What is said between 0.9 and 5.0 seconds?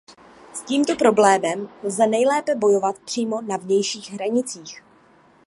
problémem lze nejlépe bojovat přímo na vnějších hranicích.